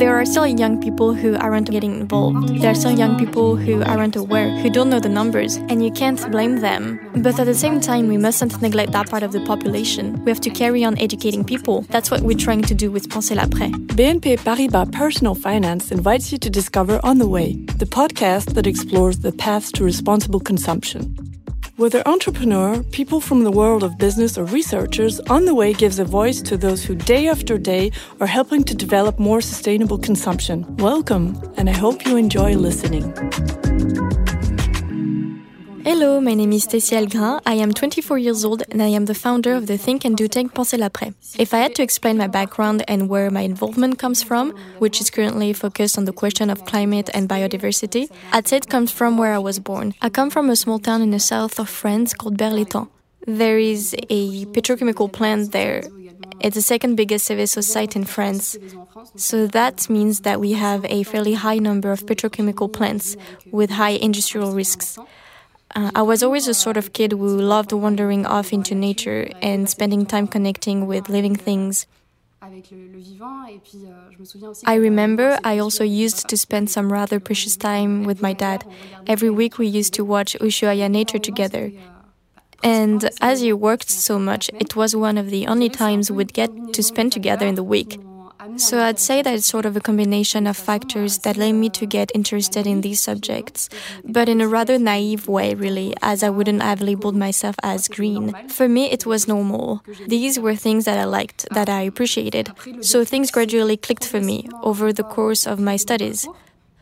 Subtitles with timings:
[0.00, 2.48] there are still young people who aren't getting involved.
[2.62, 5.92] There are still young people who aren't aware, who don't know the numbers, and you
[5.92, 6.98] can't blame them.
[7.16, 10.24] But at the same time, we mustn't neglect that part of the population.
[10.24, 11.82] We have to carry on educating people.
[11.90, 13.72] That's what we're trying to do with Pensez l'après.
[13.72, 19.18] BNP Paribas Personal Finance invites you to discover On the Way, the podcast that explores
[19.18, 21.29] the paths to responsible consumption.
[21.80, 26.04] Whether entrepreneur, people from the world of business, or researchers, On the Way gives a
[26.04, 27.90] voice to those who day after day
[28.20, 30.76] are helping to develop more sustainable consumption.
[30.76, 33.14] Welcome, and I hope you enjoy listening.
[35.92, 37.40] Hello, my name is Stacy Algrain.
[37.44, 40.28] I am 24 years old and I am the founder of the Think and Do
[40.28, 41.12] Tank Pensez l'après.
[41.36, 45.10] If I had to explain my background and where my involvement comes from, which is
[45.10, 49.34] currently focused on the question of climate and biodiversity, I'd say it comes from where
[49.34, 49.94] I was born.
[50.00, 52.88] I come from a small town in the south of France called Berre-l'Étang.
[53.26, 55.82] There is a petrochemical plant there.
[56.38, 58.56] It's the second biggest Seveso site in France.
[59.16, 63.16] So that means that we have a fairly high number of petrochemical plants
[63.50, 64.96] with high industrial risks.
[65.74, 69.68] Uh, I was always a sort of kid who loved wandering off into nature and
[69.68, 71.86] spending time connecting with living things.
[74.66, 78.64] I remember I also used to spend some rather precious time with my dad.
[79.06, 81.70] Every week we used to watch Ushuaia Nature together.
[82.62, 86.50] And as you worked so much, it was one of the only times we'd get
[86.74, 88.00] to spend together in the week.
[88.56, 91.86] So I'd say that it's sort of a combination of factors that led me to
[91.86, 93.68] get interested in these subjects,
[94.04, 98.34] but in a rather naive way, really, as I wouldn't have labeled myself as green.
[98.48, 99.82] For me, it was normal.
[100.06, 102.52] These were things that I liked, that I appreciated.
[102.80, 106.28] So things gradually clicked for me over the course of my studies.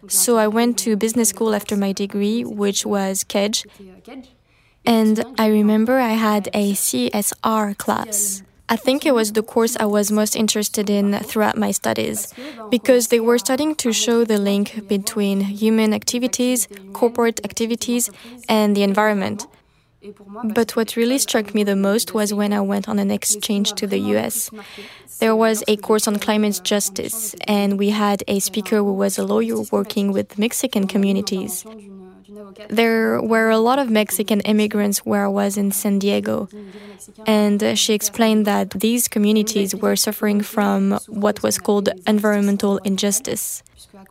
[0.08, 3.66] So I went to business school after my degree, which was KEDGE.
[4.84, 8.42] And I remember I had a CSR class.
[8.70, 12.34] I think it was the course I was most interested in throughout my studies
[12.70, 18.10] because they were starting to show the link between human activities, corporate activities,
[18.48, 19.46] and the environment.
[20.44, 23.86] But what really struck me the most was when I went on an exchange to
[23.86, 24.50] the US.
[25.18, 29.24] There was a course on climate justice, and we had a speaker who was a
[29.24, 31.64] lawyer working with Mexican communities.
[32.68, 36.48] There were a lot of Mexican immigrants where I was in San Diego.
[37.26, 43.62] And she explained that these communities were suffering from what was called environmental injustice.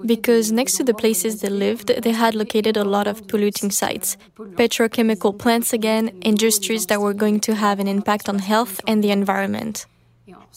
[0.05, 4.17] Because next to the places they lived, they had located a lot of polluting sites,
[4.38, 9.11] petrochemical plants again, industries that were going to have an impact on health and the
[9.11, 9.85] environment.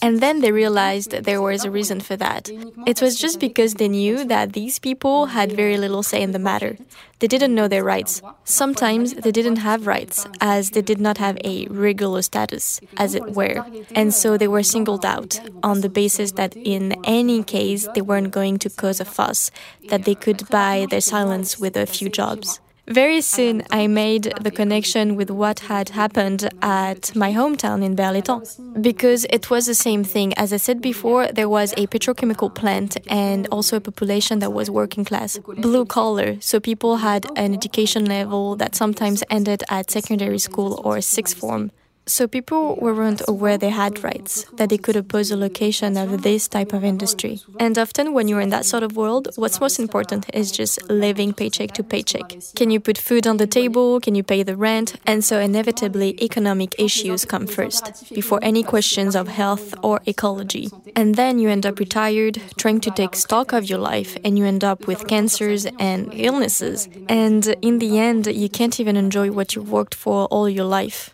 [0.01, 2.49] And then they realized there was a reason for that.
[2.85, 6.39] It was just because they knew that these people had very little say in the
[6.39, 6.77] matter.
[7.19, 8.21] They didn't know their rights.
[8.43, 13.35] Sometimes they didn't have rights, as they did not have a regular status, as it
[13.35, 13.63] were.
[13.93, 18.31] And so they were singled out on the basis that in any case they weren't
[18.31, 19.51] going to cause a fuss,
[19.89, 22.59] that they could buy their silence with a few jobs.
[22.91, 28.41] Very soon, I made the connection with what had happened at my hometown in Berre-l'Étang.
[28.81, 30.33] Because it was the same thing.
[30.33, 34.69] As I said before, there was a petrochemical plant and also a population that was
[34.69, 36.35] working class, blue collar.
[36.41, 41.71] So people had an education level that sometimes ended at secondary school or sixth form.
[42.07, 46.47] So people weren't aware they had rights, that they could oppose the location of this
[46.47, 47.39] type of industry.
[47.59, 51.31] And often when you're in that sort of world, what's most important is just living
[51.31, 52.37] paycheck to paycheck.
[52.55, 53.99] Can you put food on the table?
[53.99, 54.95] Can you pay the rent?
[55.05, 60.69] And so inevitably economic issues come first, before any questions of health or ecology.
[60.95, 64.45] And then you end up retired, trying to take stock of your life, and you
[64.45, 66.89] end up with cancers and illnesses.
[67.07, 71.13] And in the end, you can't even enjoy what you worked for all your life.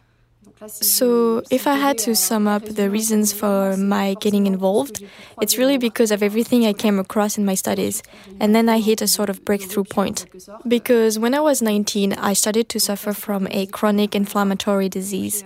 [0.66, 5.04] So, if I had to sum up the reasons for my getting involved,
[5.42, 8.02] it's really because of everything I came across in my studies.
[8.40, 10.26] And then I hit a sort of breakthrough point.
[10.68, 15.44] Because when I was 19, I started to suffer from a chronic inflammatory disease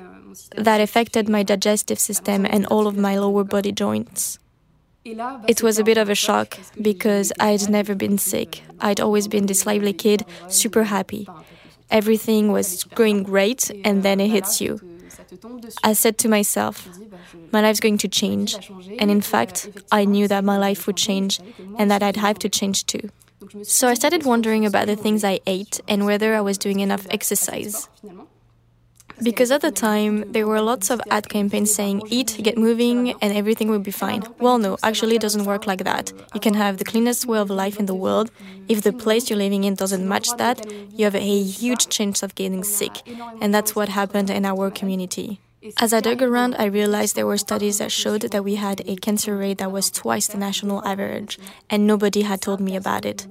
[0.55, 4.39] that affected my digestive system and all of my lower body joints.
[5.03, 8.61] It was a bit of a shock because I'd never been sick.
[8.79, 11.27] I'd always been this lively kid, super happy.
[11.89, 14.79] Everything was going great, and then it hits you.
[15.83, 16.87] I said to myself,
[17.51, 18.55] my life's going to change.
[18.99, 21.39] And in fact, I knew that my life would change
[21.77, 23.09] and that I'd have to change too.
[23.63, 27.07] So I started wondering about the things I ate and whether I was doing enough
[27.09, 27.89] exercise.
[29.23, 33.33] Because at the time, there were lots of ad campaigns saying, eat, get moving, and
[33.33, 34.23] everything will be fine.
[34.39, 36.11] Well, no, actually, it doesn't work like that.
[36.33, 38.31] You can have the cleanest way of life in the world.
[38.67, 42.33] If the place you're living in doesn't match that, you have a huge chance of
[42.33, 42.93] getting sick.
[43.41, 45.39] And that's what happened in our community.
[45.77, 48.95] As I dug around, I realized there were studies that showed that we had a
[48.95, 51.37] cancer rate that was twice the national average,
[51.69, 53.27] and nobody had told me about it.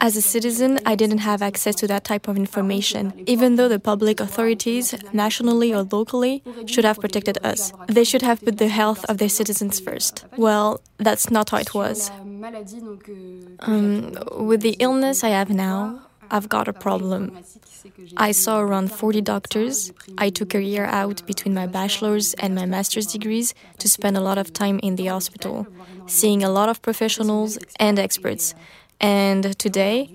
[0.00, 3.80] As a citizen, I didn't have access to that type of information, even though the
[3.80, 7.72] public authorities, nationally or locally, should have protected us.
[7.86, 10.24] They should have put the health of their citizens first.
[10.36, 12.10] Well, that's not how it was.
[13.60, 17.38] Um, with the illness I have now, I've got a problem.
[18.16, 19.92] I saw around 40 doctors.
[20.16, 24.20] I took a year out between my bachelor's and my master's degrees to spend a
[24.20, 25.66] lot of time in the hospital,
[26.06, 28.54] seeing a lot of professionals and experts.
[29.02, 30.08] And today,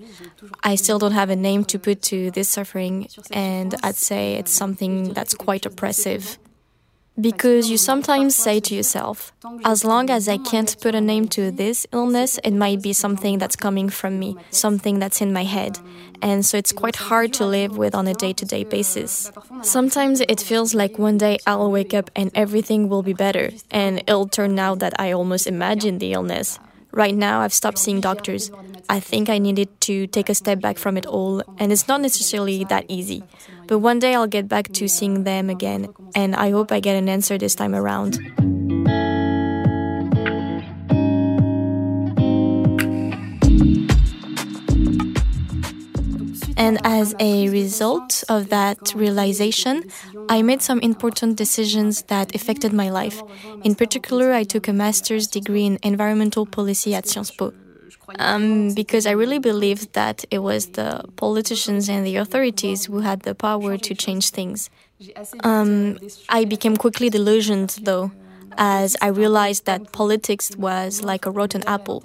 [0.64, 4.52] I still don't have a name to put to this suffering, and I'd say it's
[4.52, 6.38] something that's quite oppressive.
[7.20, 9.32] Because you sometimes say to yourself,
[9.64, 13.38] as long as I can't put a name to this illness, it might be something
[13.38, 15.80] that's coming from me, something that's in my head.
[16.22, 19.32] And so it's quite hard to live with on a day to day basis.
[19.62, 23.98] Sometimes it feels like one day I'll wake up and everything will be better, and
[24.06, 26.60] it'll turn out that I almost imagined the illness.
[26.98, 28.50] Right now, I've stopped seeing doctors.
[28.88, 32.00] I think I needed to take a step back from it all, and it's not
[32.00, 33.22] necessarily that easy.
[33.68, 36.96] But one day I'll get back to seeing them again, and I hope I get
[36.96, 38.18] an answer this time around.
[46.58, 49.84] And as a result of that realization,
[50.28, 53.22] I made some important decisions that affected my life.
[53.62, 57.52] In particular, I took a master's degree in environmental policy at Sciences Po.
[58.18, 63.20] Um, because I really believed that it was the politicians and the authorities who had
[63.20, 64.70] the power to change things.
[65.44, 68.10] Um, I became quickly delusioned, though,
[68.56, 72.02] as I realized that politics was like a rotten apple.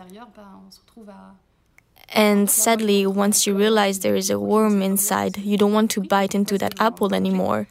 [2.13, 6.35] And sadly, once you realize there is a worm inside, you don't want to bite
[6.35, 7.67] into that apple anymore.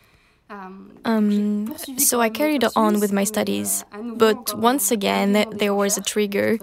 [1.04, 3.84] Um, so I carried on with my studies.
[4.16, 6.58] But once again, there was a trigger,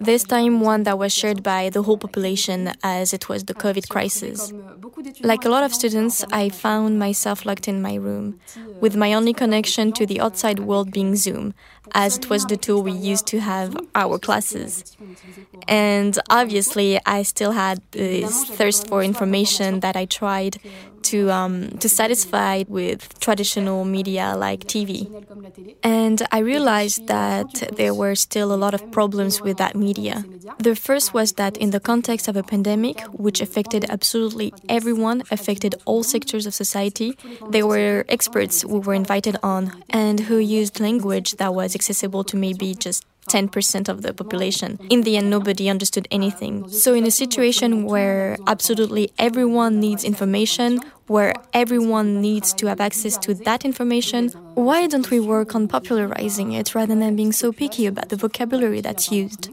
[0.00, 3.88] this time one that was shared by the whole population as it was the COVID
[3.88, 4.52] crisis.
[5.22, 8.40] Like a lot of students, I found myself locked in my room,
[8.80, 11.54] with my only connection to the outside world being Zoom,
[11.92, 14.96] as it was the tool we used to have our classes.
[15.68, 20.58] And obviously, I still had this thirst for information that I tried
[21.10, 24.92] to um, to satisfy with traditional media like TV.
[25.82, 30.24] And I realized that there were still a lot of problems with that media.
[30.58, 35.74] The first was that in the context of a pandemic, which affected absolutely everyone, affected
[35.84, 37.16] all sectors of society,
[37.50, 42.36] there were experts who were invited on and who used language that was accessible to
[42.36, 44.78] maybe just 10% of the population.
[44.90, 46.68] In the end, nobody understood anything.
[46.68, 53.18] So, in a situation where absolutely everyone needs information, where everyone needs to have access
[53.18, 57.86] to that information, why don't we work on popularizing it rather than being so picky
[57.86, 59.50] about the vocabulary that's used?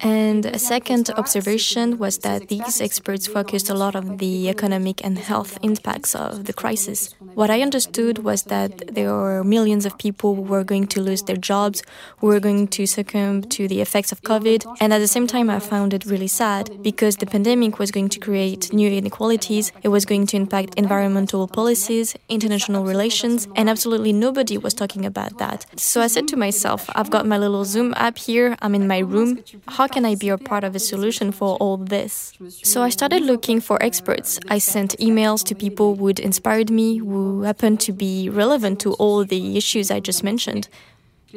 [0.00, 5.18] And a second observation was that these experts focused a lot on the economic and
[5.18, 7.14] health impacts of the crisis.
[7.34, 11.22] What I understood was that there were millions of people who were going to lose
[11.22, 11.82] their jobs,
[12.18, 14.64] who were going to succumb to the effects of COVID.
[14.80, 18.08] And at the same time, I found it really sad because the pandemic was going
[18.10, 24.12] to create new inequalities, it was going to impact environmental policies, international relations, and absolutely
[24.12, 25.66] nobody was talking about that.
[25.76, 28.98] So I said to myself, I've got my little Zoom app here, I'm in my
[28.98, 29.42] room.
[29.66, 32.32] How can I be a part of a solution for all this?
[32.62, 34.38] So I started looking for experts.
[34.48, 39.24] I sent emails to people who inspired me, who happened to be relevant to all
[39.24, 40.68] the issues I just mentioned.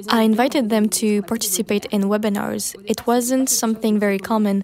[0.10, 2.76] I invited them to participate in webinars.
[2.86, 4.64] It wasn't something very common,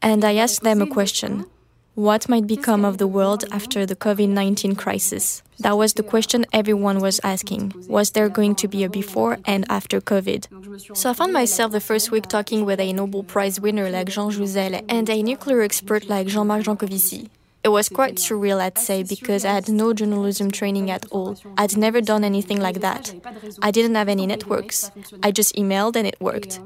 [0.00, 1.46] and I asked them a question
[1.94, 5.42] what might become of the world after the COVID 19 crisis?
[5.60, 7.74] That was the question everyone was asking.
[7.88, 10.96] Was there going to be a before and after COVID?
[10.96, 14.30] So I found myself the first week talking with a Nobel Prize winner like Jean
[14.30, 17.28] Jouzel and a nuclear expert like Jean Marc Jancovici.
[17.62, 21.36] It was quite surreal, I'd say, because I had no journalism training at all.
[21.58, 23.14] I'd never done anything like that.
[23.60, 24.90] I didn't have any networks.
[25.22, 26.58] I just emailed and it worked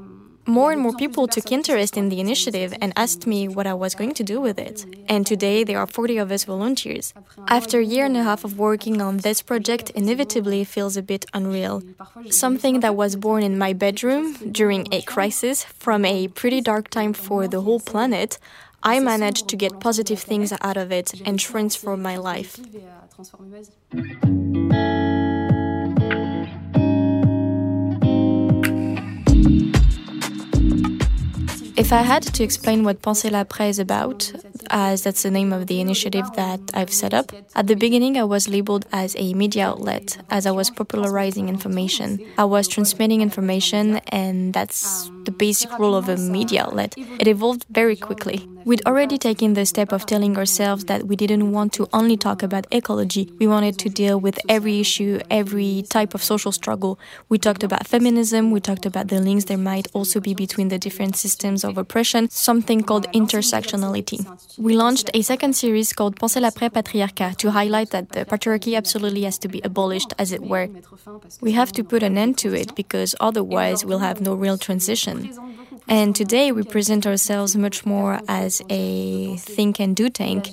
[0.47, 3.95] more and more people took interest in the initiative and asked me what I was
[3.95, 4.85] going to do with it.
[5.07, 7.13] And today there are 40 of us volunteers.
[7.47, 11.25] After a year and a half of working on this project, inevitably feels a bit
[11.33, 11.81] unreal.
[12.29, 17.13] Something that was born in my bedroom during a crisis from a pretty dark time
[17.13, 18.37] for the whole planet,
[18.83, 22.59] I managed to get positive things out of it and transform my life.
[31.77, 34.31] If I had to explain what Pensez l'après is about,
[34.69, 38.23] as that's the name of the initiative that I've set up, at the beginning I
[38.23, 42.25] was labeled as a media outlet, as I was popularizing information.
[42.37, 46.95] I was transmitting information, and that's the basic role of a media outlet.
[46.97, 48.47] It evolved very quickly.
[48.65, 52.41] We'd already taken the step of telling ourselves that we didn't want to only talk
[52.41, 56.97] about ecology, we wanted to deal with every issue, every type of social struggle.
[57.29, 60.79] We talked about feminism, we talked about the links there might also be between the
[60.79, 64.19] different systems of oppression, something called intersectionality.
[64.57, 69.23] We launched a second series called Pensez l'après patriarcat to highlight that the patriarchy absolutely
[69.25, 70.69] has to be abolished, as it were.
[71.39, 75.14] We have to put an end to it because otherwise we'll have no real transition.
[75.87, 80.49] And today we present ourselves much more as a think and do tank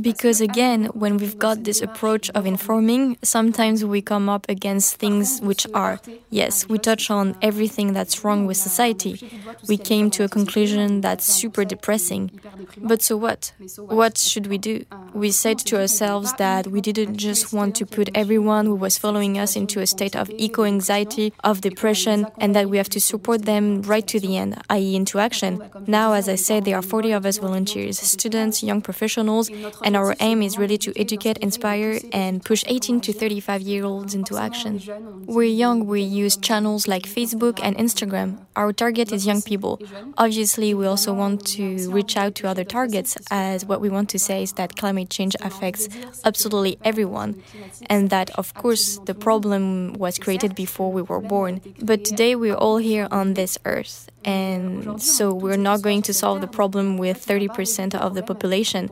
[0.00, 5.40] because again, when we've got this approach of informing, sometimes we come up against things
[5.40, 6.00] which are,
[6.30, 9.30] yes, we touch on everything that's wrong with society.
[9.68, 12.40] We came to a conclusion that's super depressing.
[12.76, 13.52] But so what?
[13.78, 14.84] What should we do?
[15.14, 19.38] We said to ourselves that we didn't just want to put everyone who was following
[19.38, 23.46] us into a state of eco anxiety, of depression, and that we have to support
[23.46, 25.62] them right to the end, i.e., into action.
[25.86, 29.50] Now, as I said, there are 40 of us volunteers, students, young professionals,
[29.86, 34.14] and our aim is really to educate, inspire, and push 18 to 35 year olds
[34.16, 34.82] into action.
[35.26, 38.44] We're young, we use channels like Facebook and Instagram.
[38.56, 39.80] Our target is young people.
[40.18, 44.18] Obviously, we also want to reach out to other targets, as what we want to
[44.18, 45.88] say is that climate change affects
[46.24, 47.40] absolutely everyone,
[47.88, 51.60] and that, of course, the problem was created before we were born.
[51.80, 56.40] But today, we're all here on this earth, and so we're not going to solve
[56.40, 58.90] the problem with 30% of the population.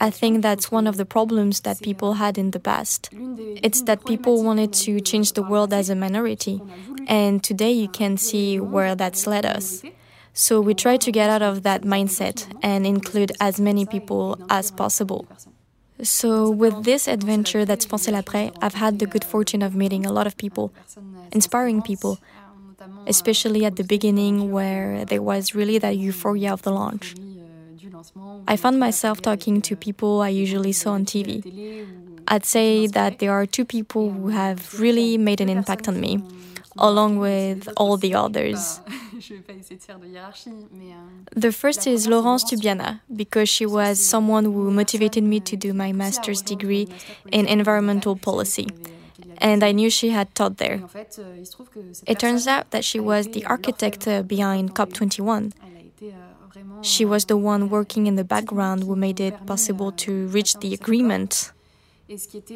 [0.00, 3.08] I think that's one of the problems that people had in the past.
[3.12, 6.60] It's that people wanted to change the world as a minority,
[7.06, 9.84] and today you can see where that's led us.
[10.34, 14.72] So we try to get out of that mindset and include as many people as
[14.72, 15.28] possible.
[16.02, 20.10] So, with this adventure that's Pensez l'après, I've had the good fortune of meeting a
[20.10, 20.72] lot of people,
[21.30, 22.18] inspiring people,
[23.06, 27.14] especially at the beginning where there was really that euphoria of the launch.
[28.48, 31.86] I found myself talking to people I usually saw on TV.
[32.28, 36.22] I'd say that there are two people who have really made an impact on me,
[36.78, 38.80] along with all the others.
[41.34, 45.92] The first is Laurence Tubiana, because she was someone who motivated me to do my
[45.92, 46.88] master's degree
[47.30, 48.68] in environmental policy
[49.42, 50.80] and I knew she had taught there.
[52.06, 55.52] It turns out that she was the architect uh, behind COP21.
[56.82, 60.72] She was the one working in the background who made it possible to reach the
[60.72, 61.52] agreement.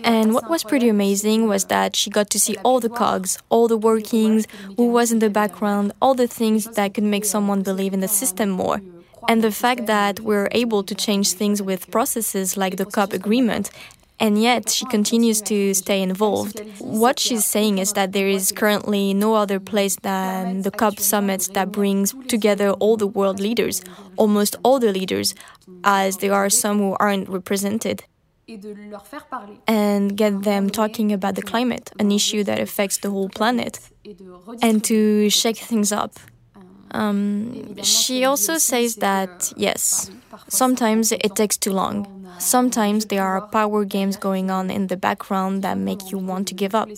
[0.04, 3.68] And what was pretty amazing was that she got to see all the cogs, all
[3.68, 7.94] the workings, who was in the background, all the things that could make someone believe
[7.94, 8.80] in the system more.
[9.28, 13.70] And the fact that we're able to change things with processes like the COP agreement
[14.18, 16.60] and yet she continues to stay involved.
[16.78, 21.50] What she's saying is that there is currently no other place than the COP summit
[21.54, 23.82] that brings together all the world leaders,
[24.16, 25.34] almost all the leaders,
[25.84, 28.04] as there are some who aren't represented.
[29.66, 33.80] And get them talking about the climate, an issue that affects the whole planet,
[34.62, 36.14] and to shake things up.
[36.92, 40.10] Um, she also says that, yes,
[40.48, 42.12] sometimes it takes too long.
[42.38, 46.54] Sometimes there are power games going on in the background that make you want to
[46.54, 46.90] give up.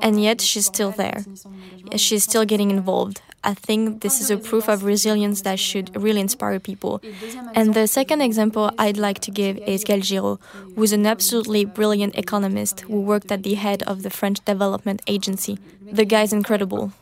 [0.00, 1.24] And yet she's still there.
[1.96, 3.22] She's still getting involved.
[3.42, 7.00] I think this is a proof of resilience that should really inspire people.
[7.54, 10.38] And the second example I'd like to give is Gaël Giraud,
[10.76, 15.58] who's an absolutely brilliant economist who worked at the head of the French Development Agency.
[15.80, 16.92] The guy's incredible.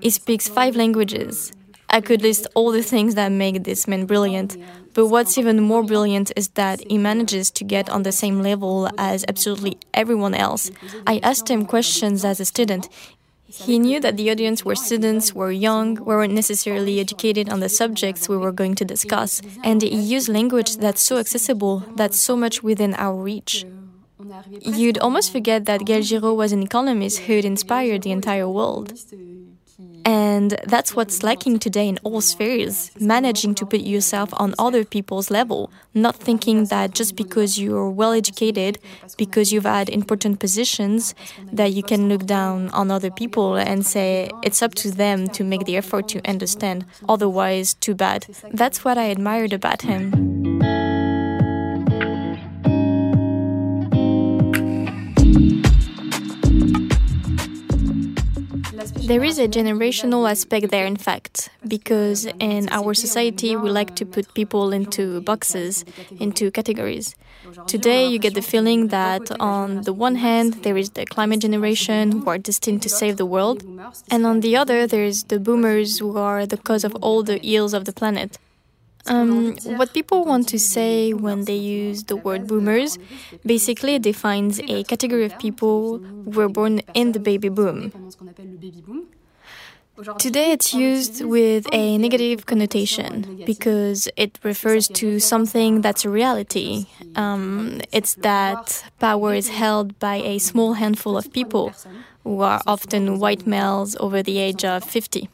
[0.00, 1.52] He speaks five languages.
[1.90, 4.56] I could list all the things that make this man brilliant,
[4.92, 8.90] but what's even more brilliant is that he manages to get on the same level
[8.98, 10.70] as absolutely everyone else.
[11.06, 12.88] I asked him questions as a student.
[13.46, 18.28] He knew that the audience were students, were young, weren't necessarily educated on the subjects
[18.28, 22.62] we were going to discuss, and he used language that's so accessible, that's so much
[22.62, 23.64] within our reach.
[24.60, 28.92] You'd almost forget that Gaël Giraud was an economist who'd inspired the entire world.
[30.08, 35.30] And that's what's lacking today in all spheres managing to put yourself on other people's
[35.30, 38.78] level, not thinking that just because you're well educated,
[39.18, 41.14] because you've had important positions,
[41.52, 45.44] that you can look down on other people and say it's up to them to
[45.44, 46.86] make the effort to understand.
[47.06, 48.26] Otherwise, too bad.
[48.50, 50.37] That's what I admired about him.
[59.08, 64.04] There is a generational aspect there, in fact, because in our society we like to
[64.04, 65.86] put people into boxes,
[66.20, 67.16] into categories.
[67.66, 72.12] Today, you get the feeling that on the one hand, there is the climate generation
[72.12, 73.64] who are destined to save the world,
[74.10, 77.40] and on the other, there is the boomers who are the cause of all the
[77.42, 78.36] ills of the planet.
[79.08, 82.98] Um, what people want to say when they use the word boomers
[83.44, 87.92] basically defines a category of people who were born in the baby boom.
[90.18, 96.86] Today it's used with a negative connotation because it refers to something that's a reality.
[97.16, 101.72] Um, it's that power is held by a small handful of people
[102.22, 105.28] who are often white males over the age of 50.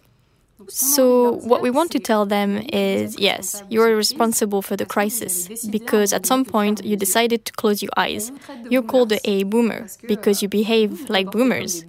[0.68, 6.12] So, what we want to tell them is yes, you're responsible for the crisis because
[6.12, 8.32] at some point you decided to close your eyes.
[8.68, 11.84] You're called a boomer because you behave like boomers.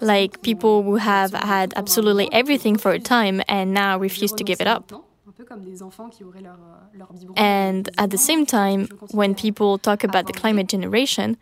[0.00, 4.60] Like people who have had absolutely everything for a time and now refuse to give
[4.60, 4.92] it up.
[7.36, 11.36] And at the same time, when people talk about the climate generation,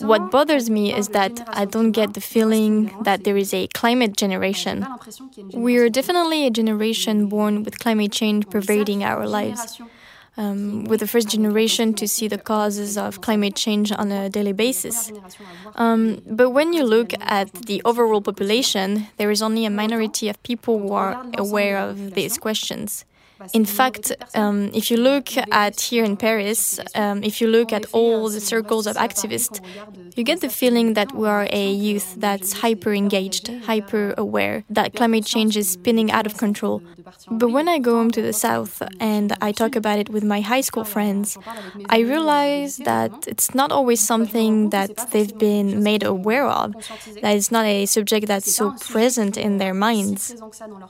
[0.00, 4.16] what bothers me is that I don't get the feeling that there is a climate
[4.16, 4.86] generation.
[5.52, 9.80] We're definitely a generation born with climate change pervading our lives.
[10.36, 14.52] Um, with the first generation to see the causes of climate change on a daily
[14.52, 15.12] basis.
[15.74, 20.40] Um, but when you look at the overall population, there is only a minority of
[20.44, 23.04] people who are aware of these questions.
[23.52, 27.86] In fact, um, if you look at here in Paris, um, if you look at
[27.92, 29.60] all the circles of activists,
[30.16, 34.94] you get the feeling that we are a youth that's hyper engaged, hyper aware, that
[34.94, 36.82] climate change is spinning out of control.
[37.30, 40.40] But when I go home to the south and I talk about it with my
[40.40, 41.38] high school friends,
[41.88, 46.72] I realize that it's not always something that they've been made aware of,
[47.22, 50.34] that it's not a subject that's so present in their minds.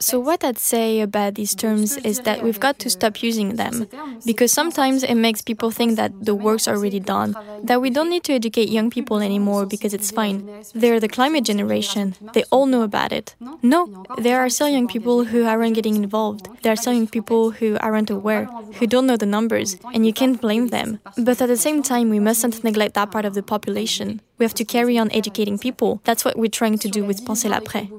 [0.00, 3.88] So, what I'd say about these terms is that we've got to stop using them
[4.24, 8.24] because sometimes it makes people think that the work's already done, that we don't need
[8.24, 10.48] to educate young people anymore because it's fine.
[10.74, 13.34] They're the climate generation, they all know about it.
[13.62, 16.48] No, there are still young people who aren't getting involved.
[16.62, 18.44] There are still young people who aren't aware,
[18.78, 21.00] who don't know the numbers, and you can't blame them.
[21.16, 24.20] But at the same time, we mustn't neglect that part of the population.
[24.40, 26.00] We have to carry on educating people.
[26.04, 27.90] That's what we're trying to do with Pensez l'après.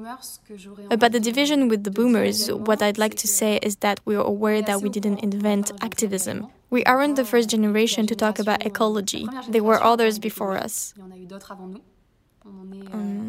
[0.90, 4.26] About the division with the boomers, what I'd like to say is that we are
[4.26, 6.48] aware that we didn't invent activism.
[6.72, 9.28] We aren't the first generation to talk about ecology.
[9.50, 10.96] There were others before us.
[12.44, 13.21] Um,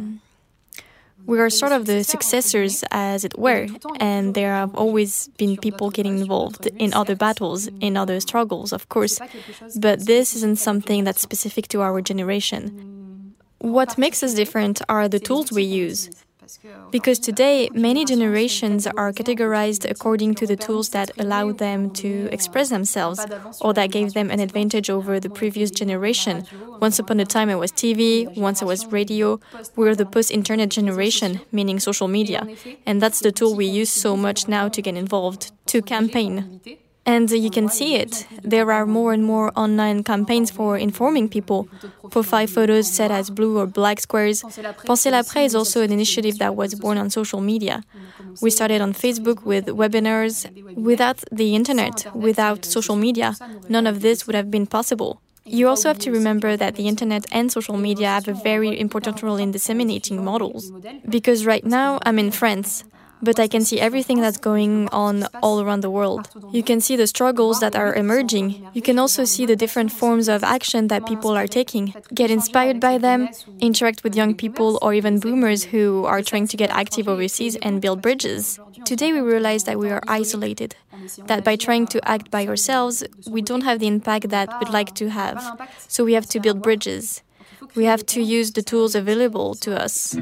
[1.26, 3.66] we are sort of the successors, as it were,
[4.00, 8.88] and there have always been people getting involved in other battles, in other struggles, of
[8.88, 9.18] course,
[9.76, 13.34] but this isn't something that's specific to our generation.
[13.58, 16.10] What makes us different are the tools we use.
[16.90, 22.68] Because today, many generations are categorized according to the tools that allow them to express
[22.70, 23.24] themselves
[23.60, 26.44] or that gave them an advantage over the previous generation.
[26.80, 28.02] Once upon a time, it was TV,
[28.36, 29.40] once it was radio.
[29.76, 32.46] We're the post internet generation, meaning social media.
[32.86, 36.60] And that's the tool we use so much now to get involved, to campaign.
[37.04, 38.26] And you can see it.
[38.42, 41.68] There are more and more online campaigns for informing people.
[42.10, 44.42] Profile photos set as blue or black squares.
[44.86, 47.82] Pensez l'après is also an initiative that was born on social media.
[48.40, 50.46] We started on Facebook with webinars.
[50.76, 53.34] Without the internet, without social media,
[53.68, 55.20] none of this would have been possible.
[55.44, 59.22] You also have to remember that the internet and social media have a very important
[59.24, 60.70] role in disseminating models.
[61.08, 62.84] Because right now, I'm in France
[63.22, 66.28] but I can see everything that's going on all around the world.
[66.50, 68.68] You can see the struggles that are emerging.
[68.74, 71.94] You can also see the different forms of action that people are taking.
[72.12, 73.28] Get inspired by them,
[73.60, 77.80] interact with young people or even boomers who are trying to get active overseas and
[77.80, 78.58] build bridges.
[78.84, 80.74] Today we realize that we are isolated,
[81.26, 84.94] that by trying to act by ourselves, we don't have the impact that we'd like
[84.96, 85.38] to have.
[85.86, 87.22] So we have to build bridges.
[87.76, 90.16] We have to use the tools available to us.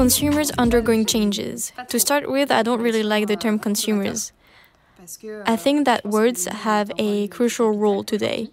[0.00, 1.72] Consumers undergoing changes.
[1.88, 4.32] To start with, I don't really like the term consumers.
[5.44, 8.48] I think that words have a crucial role today.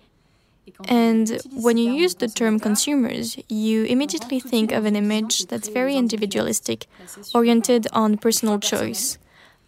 [0.90, 5.96] And when you use the term consumers, you immediately think of an image that's very
[5.96, 6.86] individualistic,
[7.34, 9.18] oriented on personal choice.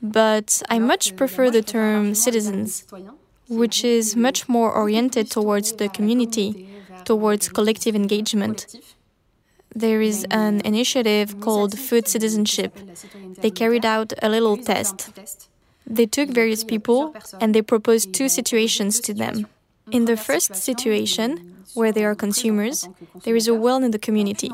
[0.01, 2.85] But I much prefer the term citizens,
[3.47, 6.67] which is much more oriented towards the community,
[7.05, 8.67] towards collective engagement
[9.75, 12.77] there is an initiative called Food Citizenship.
[13.41, 15.11] They carried out a little test.
[15.85, 19.47] They took various people and they proposed two situations to them.
[19.91, 22.87] In the first situation, where they are consumers,
[23.23, 24.51] there is a well in the community,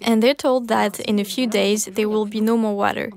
[0.00, 3.10] and they're told that in a few days there will be no more water.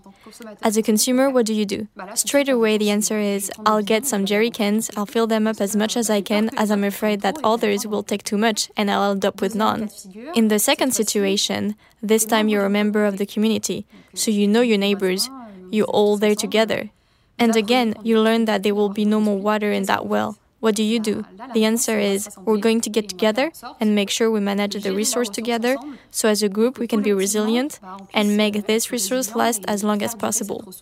[0.61, 1.87] As a consumer, what do you do?
[2.13, 5.75] Straight away, the answer is I'll get some jerry cans, I'll fill them up as
[5.75, 9.11] much as I can, as I'm afraid that others will take too much, and I'll
[9.11, 9.89] end up with none.
[10.35, 14.61] In the second situation, this time you're a member of the community, so you know
[14.61, 15.29] your neighbors,
[15.71, 16.89] you're all there together.
[17.37, 20.37] And again, you learn that there will be no more water in that well.
[20.59, 21.25] What do you do?
[21.53, 25.29] The answer is we're going to get together and make sure we manage the resource
[25.29, 25.77] together
[26.11, 27.79] so as a group we can be resilient
[28.13, 30.73] and make this resource last as long as possible.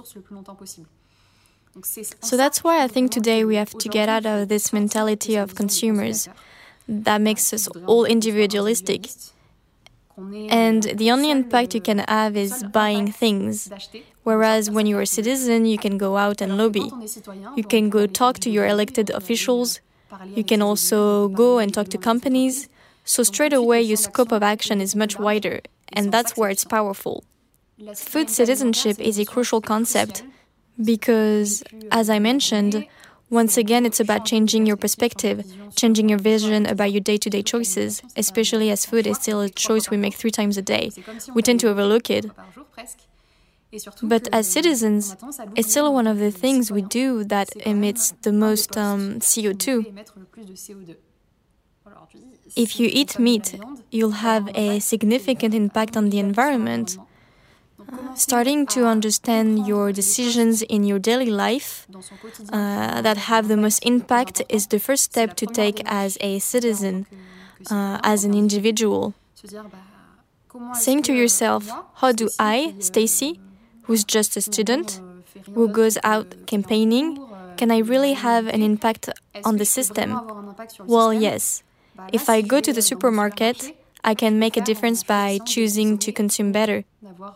[1.84, 5.54] So that's why I think today we have to get out of this mentality of
[5.54, 6.28] consumers
[6.88, 9.10] that makes us all individualistic.
[10.50, 13.70] And the only impact you can have is buying things.
[14.28, 16.92] Whereas when you're a citizen, you can go out and lobby.
[17.56, 19.80] You can go talk to your elected officials.
[20.36, 22.68] You can also go and talk to companies.
[23.06, 25.62] So straight away, your scope of action is much wider,
[25.94, 27.24] and that's where it's powerful.
[27.96, 30.24] Food citizenship is a crucial concept
[30.92, 32.86] because, as I mentioned,
[33.30, 35.46] once again, it's about changing your perspective,
[35.78, 39.50] changing your vision about your day to day choices, especially as food is still a
[39.50, 40.92] choice we make three times a day.
[41.34, 42.26] We tend to overlook it.
[44.02, 45.16] But as citizens,
[45.56, 49.66] it's still one of the things we do that emits the most um, CO2.
[52.56, 53.60] If you eat meat,
[53.92, 56.98] you'll have a significant impact on the environment.
[58.16, 61.88] starting to understand your decisions in your daily life
[62.52, 67.06] uh, that have the most impact is the first step to take as a citizen,
[67.72, 69.14] uh, as an individual.
[70.74, 73.40] Saying to yourself, How do I, Stacy,
[73.88, 75.02] who's just a student,
[75.56, 77.18] who goes out campaigning,
[77.56, 79.10] can I really have an impact
[79.44, 80.20] on the system?
[80.86, 81.64] Well, yes.
[82.14, 86.52] If I go to the supermarket, I can make a difference by choosing to consume
[86.52, 86.84] better,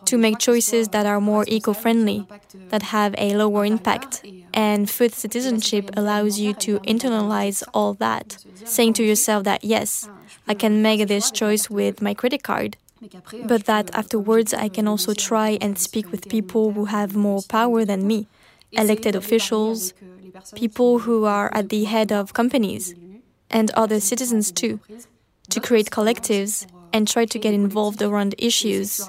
[0.04, 2.26] to make choices that are more eco friendly,
[2.68, 4.24] that have a lower impact.
[4.54, 10.08] And food citizenship allows you to internalize all that, saying to yourself that yes,
[10.46, 12.76] I can make this choice with my credit card
[13.44, 17.84] but that afterwards I can also try and speak with people who have more power
[17.84, 18.28] than me,
[18.72, 19.92] elected officials,
[20.54, 22.94] people who are at the head of companies,
[23.50, 24.80] and other citizens too,
[25.50, 29.00] to create collectives and try to get involved around issues.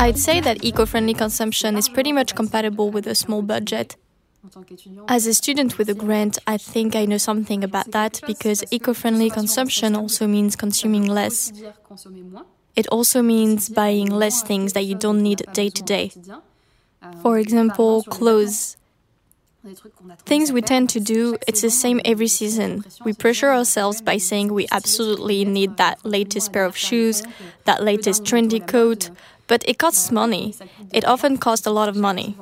[0.00, 3.96] I'd say that eco friendly consumption is pretty much compatible with a small budget
[5.08, 8.94] as a student with a grant, I think I know something about that because eco
[8.94, 11.52] friendly consumption also means consuming less.
[12.76, 16.12] It also means buying less things that you don't need day to day.
[17.22, 18.76] For example, clothes.
[20.24, 22.84] Things we tend to do, it's the same every season.
[23.04, 27.22] We pressure ourselves by saying we absolutely need that latest pair of shoes,
[27.64, 29.10] that latest trendy coat,
[29.46, 30.54] but it costs money.
[30.92, 32.36] It often costs a lot of money.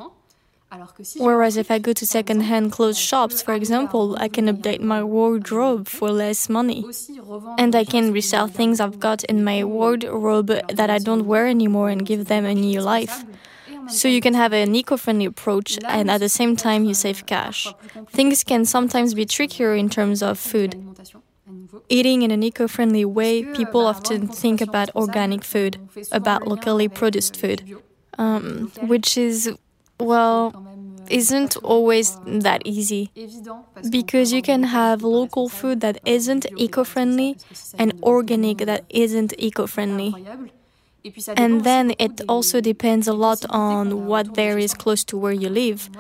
[1.16, 5.86] Whereas if I go to second-hand clothes shops, for example, I can update my wardrobe
[5.88, 6.84] for less money.
[7.56, 11.88] And I can resell things I've got in my wardrobe that I don't wear anymore
[11.88, 13.24] and give them a new life.
[13.88, 17.72] So you can have an eco-friendly approach and at the same time you save cash.
[18.10, 20.74] Things can sometimes be trickier in terms of food.
[21.88, 25.78] Eating in an eco-friendly way, people often think about organic food,
[26.10, 27.78] about locally produced food,
[28.18, 29.54] um, which is
[30.00, 30.54] well,
[31.10, 33.12] isn't always that easy
[33.90, 37.38] because you can have local food that isn't eco friendly
[37.78, 40.18] and organic that isn't eco friendly.
[41.36, 45.48] And then it also depends a lot on what there is close to where you
[45.48, 45.90] live.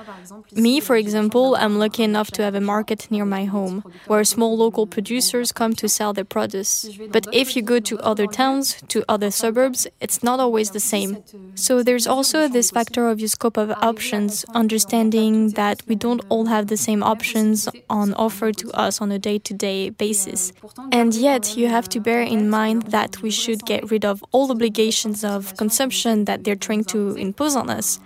[0.52, 4.56] Me, for example, I'm lucky enough to have a market near my home where small
[4.56, 6.88] local producers come to sell their produce.
[7.10, 11.22] But if you go to other towns, to other suburbs, it's not always the same.
[11.54, 16.46] So there's also this factor of your scope of options, understanding that we don't all
[16.46, 20.52] have the same options on offer to us on a day to day basis.
[20.90, 24.50] And yet, you have to bear in mind that we should get rid of all
[24.50, 28.00] obligations of consumption that they're trying to impose on us.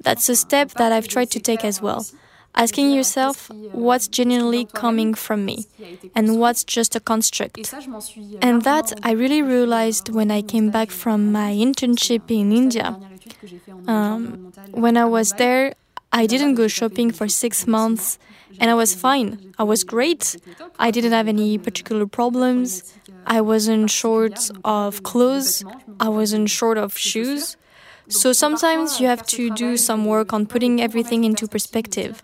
[0.00, 2.06] That's a step that I've tried to take as well.
[2.54, 5.66] Asking yourself what's genuinely coming from me
[6.14, 7.72] and what's just a construct.
[8.42, 12.98] And that I really realized when I came back from my internship in India.
[13.86, 15.74] Um, when I was there,
[16.12, 18.18] I didn't go shopping for six months
[18.60, 19.54] and I was fine.
[19.58, 20.36] I was great.
[20.78, 22.92] I didn't have any particular problems.
[23.26, 25.64] I wasn't short of clothes.
[26.00, 27.56] I wasn't short of shoes.
[28.08, 32.22] So sometimes you have to do some work on putting everything into perspective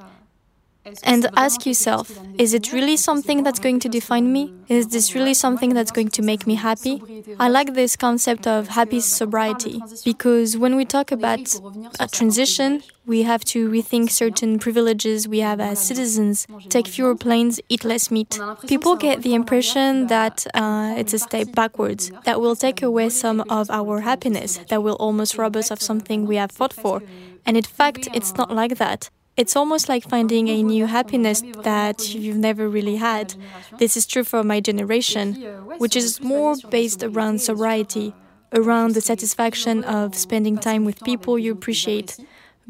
[1.02, 4.54] and ask yourself is it really something that's going to define me?
[4.68, 7.02] Is this really something that's going to make me happy?
[7.38, 11.54] I like this concept of happy sobriety because when we talk about
[12.00, 17.60] a transition, we have to rethink certain privileges we have as citizens, take fewer planes,
[17.68, 18.38] eat less meat.
[18.66, 23.40] People get the impression that uh, it's a step backwards, that will take away some
[23.48, 27.02] of our happiness, that will almost rob us of something we have fought for.
[27.46, 29.08] And in fact, it's not like that.
[29.38, 33.36] It's almost like finding a new happiness that you've never really had.
[33.78, 35.36] This is true for my generation,
[35.78, 38.12] which is more based around sobriety,
[38.52, 42.18] around the satisfaction of spending time with people you appreciate,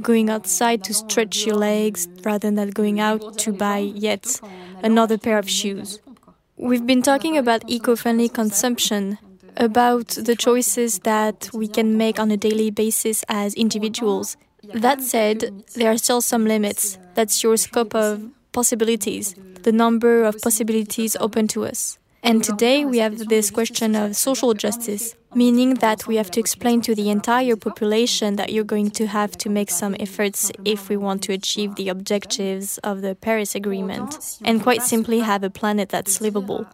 [0.02, 4.38] going outside to stretch your legs rather than going out to buy yet
[4.83, 6.00] another pair of shoes.
[6.59, 9.16] We've been talking about eco friendly consumption,
[9.57, 14.37] about the choices that we can make on a daily basis as individuals
[14.74, 16.98] that said, there are still some limits.
[17.14, 21.98] That's your scope of possibilities, the number of possibilities open to us.
[22.22, 26.81] And today we have this question of social justice, meaning that we have to explain
[26.83, 30.96] to the entire population that you're going to have to make some efforts if we
[30.96, 35.90] want to achieve the objectives of the Paris Agreement, and quite simply have a planet
[35.90, 36.66] that's livable.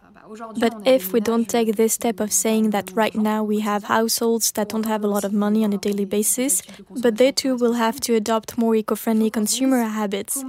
[0.57, 4.51] But if we don't take this step of saying that right now we have households
[4.53, 7.73] that don't have a lot of money on a daily basis, but they too will
[7.73, 10.43] have to adopt more eco friendly consumer habits,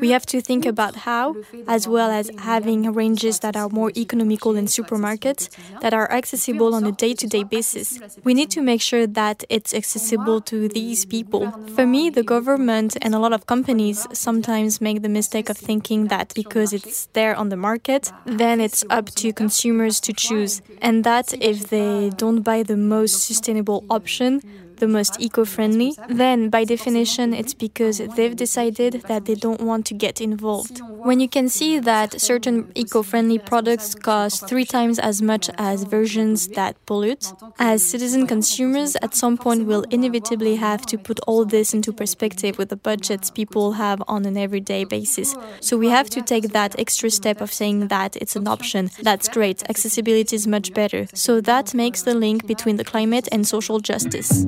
[0.00, 4.56] we have to think about how, as well as having ranges that are more economical
[4.56, 5.48] in supermarkets,
[5.80, 7.98] that are accessible on a day to day basis.
[8.24, 11.50] We need to make sure that it's accessible to these people.
[11.74, 16.08] For me, the government and a lot of companies sometimes make the mistake of thinking
[16.08, 21.04] that because it's there on the market, then it's up to consumers to choose, and
[21.04, 24.42] that if they don't buy the most sustainable option,
[24.80, 29.86] the most eco friendly, then by definition it's because they've decided that they don't want
[29.86, 30.80] to get involved.
[31.08, 35.84] When you can see that certain eco friendly products cost three times as much as
[35.84, 41.44] versions that pollute, as citizen consumers at some point will inevitably have to put all
[41.44, 45.34] this into perspective with the budgets people have on an everyday basis.
[45.60, 48.90] So we have to take that extra step of saying that it's an option.
[49.02, 51.06] That's great, accessibility is much better.
[51.14, 54.46] So that makes the link between the climate and social justice.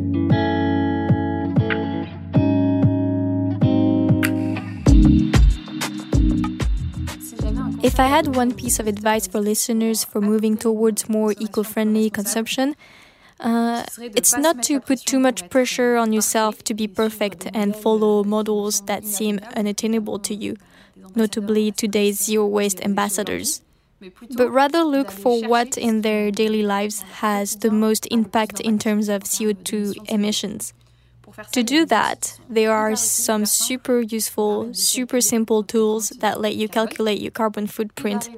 [7.83, 12.11] If I had one piece of advice for listeners for moving towards more eco friendly
[12.11, 12.77] consumption,
[13.41, 18.23] uh, it's not to put too much pressure on yourself to be perfect and follow
[18.23, 20.57] models that seem unattainable to you,
[21.17, 23.63] notably today's zero waste ambassadors.
[24.37, 29.09] But rather look for what in their daily lives has the most impact in terms
[29.09, 30.73] of CO2 emissions.
[31.53, 37.21] To do that, there are some super useful, super simple tools that let you calculate
[37.21, 38.29] your carbon footprint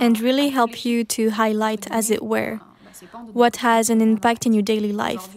[0.00, 2.60] and really help you to highlight, as it were,
[3.32, 5.28] what has an impact in your daily life.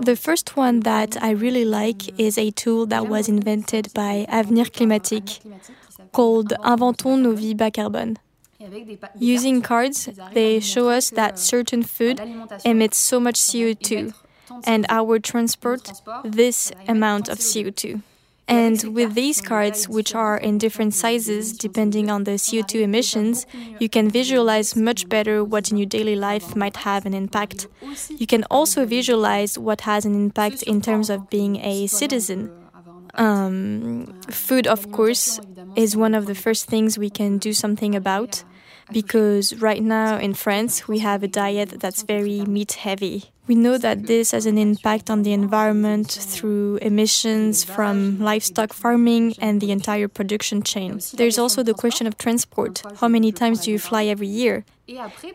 [0.00, 4.66] The first one that I really like is a tool that was invented by Avenir
[4.66, 5.40] Climatique
[6.12, 8.16] called Inventons nos vies bas carbone.
[9.18, 12.20] Using cards, they show us that certain food
[12.64, 14.14] emits so much CO2
[14.64, 15.92] and our transport
[16.24, 18.02] this amount of CO2.
[18.48, 23.46] And with these cards, which are in different sizes depending on the CO2 emissions,
[23.78, 27.68] you can visualize much better what in your daily life might have an impact.
[28.08, 32.50] You can also visualize what has an impact in terms of being a citizen.
[33.18, 35.40] Um, food, of course,
[35.76, 38.44] is one of the first things we can do something about
[38.92, 43.30] because right now in France we have a diet that's very meat heavy.
[43.48, 49.36] We know that this has an impact on the environment through emissions from livestock farming
[49.38, 51.00] and the entire production chain.
[51.14, 52.82] There's also the question of transport.
[53.00, 54.66] How many times do you fly every year?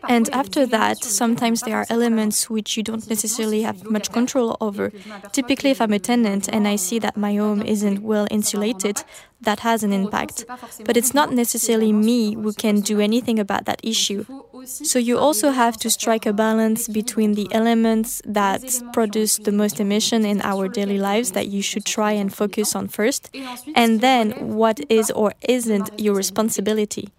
[0.08, 4.92] And after that, sometimes there are elements which you don't necessarily have much control over.
[5.32, 9.02] Typically, if I'm a tenant and I see that my home isn't well insulated,
[9.44, 10.44] that has an impact.
[10.84, 14.24] But it's not necessarily me who can do anything about that issue.
[14.64, 19.78] So you also have to strike a balance between the elements that produce the most
[19.78, 23.30] emission in our daily lives that you should try and focus on first,
[23.74, 27.10] and then what is or isn't your responsibility.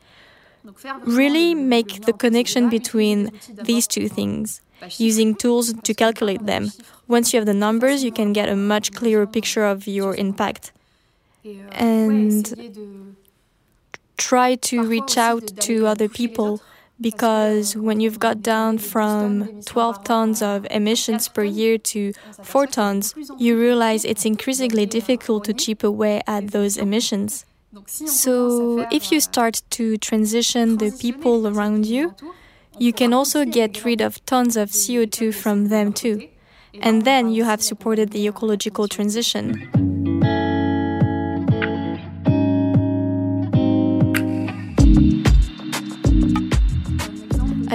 [1.03, 4.61] Really make the connection between these two things,
[4.97, 6.71] using tools to calculate them.
[7.07, 10.71] Once you have the numbers, you can get a much clearer picture of your impact.
[11.71, 13.15] And
[14.17, 16.61] try to reach out to other people
[16.99, 23.13] because when you've got down from 12 tons of emissions per year to 4 tons,
[23.37, 27.45] you realize it's increasingly difficult to chip away at those emissions.
[27.85, 32.15] So, if you start to transition the people around you,
[32.79, 36.29] you can also get rid of tons of CO2 from them too.
[36.79, 39.84] And then you have supported the ecological transition.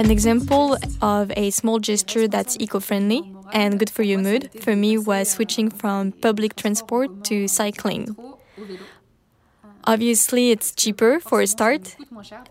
[0.01, 3.21] An example of a small gesture that's eco friendly
[3.53, 8.15] and good for your mood for me was switching from public transport to cycling.
[9.83, 11.95] Obviously, it's cheaper for a start,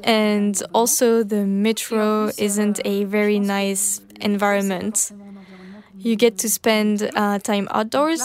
[0.04, 5.10] and also the metro isn't a very nice environment.
[5.98, 8.22] You get to spend uh, time outdoors,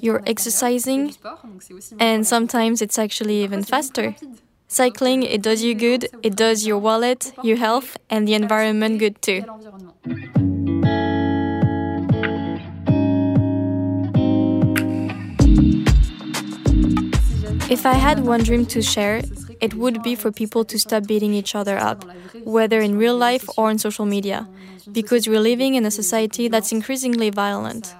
[0.00, 1.14] you're exercising,
[2.00, 4.16] and sometimes it's actually even faster.
[4.68, 9.20] Cycling, it does you good, it does your wallet, your health, and the environment good
[9.22, 9.44] too.
[17.68, 19.22] If I had one dream to share,
[19.60, 22.04] it would be for people to stop beating each other up,
[22.44, 24.48] whether in real life or on social media,
[24.92, 27.94] because we're living in a society that's increasingly violent.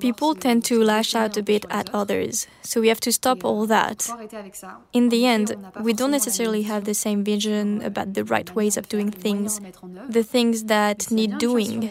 [0.00, 3.66] People tend to lash out a bit at others, so we have to stop all
[3.66, 4.08] that.
[4.92, 8.88] In the end, we don't necessarily have the same vision about the right ways of
[8.88, 9.60] doing things,
[10.08, 11.90] the things that need doing.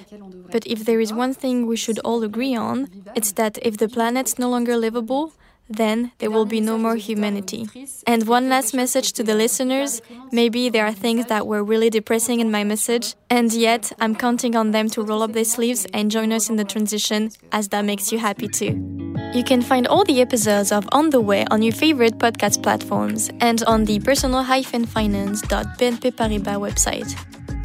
[0.52, 3.90] But if there is one thing we should all agree on, it's that if the
[3.90, 5.34] planet's no longer livable,
[5.70, 7.68] then there will be no more humanity.
[8.06, 10.02] And one last message to the listeners
[10.32, 14.56] maybe there are things that were really depressing in my message, and yet I'm counting
[14.56, 17.86] on them to roll up their sleeves and join us in the transition, as that
[17.86, 18.82] makes you happy too.
[19.34, 23.30] You can find all the episodes of On the Way on your favorite podcast platforms
[23.42, 27.16] and on the personal-finance.bnp Paribas website.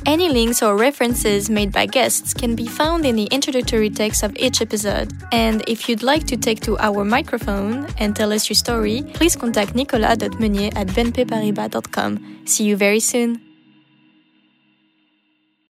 [0.07, 4.37] Any links or references made by guests can be found in the introductory text of
[4.37, 5.13] each episode.
[5.33, 9.37] And if you'd like to take to our microphone and tell us your story, please
[9.37, 12.47] contact nicolas.meunier at bnpparibas.com.
[12.47, 13.50] See you very soon.